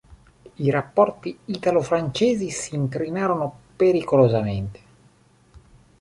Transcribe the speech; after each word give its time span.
I 0.55 0.71
rapporti 0.71 1.37
italo-francesi 1.45 2.49
s'incrinarono 2.49 3.53
pericolosamente. 3.75 4.79